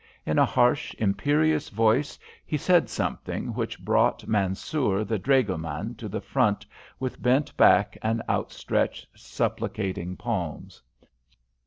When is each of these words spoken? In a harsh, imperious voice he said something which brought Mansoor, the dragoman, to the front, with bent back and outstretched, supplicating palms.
In 0.25 0.39
a 0.39 0.45
harsh, 0.45 0.95
imperious 0.97 1.69
voice 1.69 2.17
he 2.43 2.57
said 2.57 2.89
something 2.89 3.53
which 3.53 3.77
brought 3.85 4.25
Mansoor, 4.25 5.03
the 5.03 5.19
dragoman, 5.19 5.93
to 5.97 6.09
the 6.09 6.19
front, 6.21 6.65
with 6.99 7.21
bent 7.21 7.55
back 7.55 7.95
and 8.01 8.23
outstretched, 8.27 9.05
supplicating 9.13 10.17
palms. 10.17 10.81